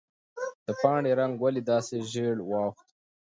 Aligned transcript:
د 0.65 0.67
پاڼې 0.81 1.11
رنګ 1.19 1.33
ولې 1.43 1.61
داسې 1.71 1.95
ژېړ 2.11 2.35
واوښت؟ 2.49 2.87